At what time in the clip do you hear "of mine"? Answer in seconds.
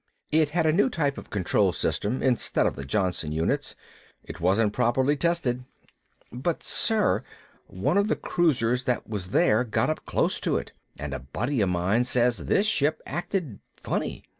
11.61-12.03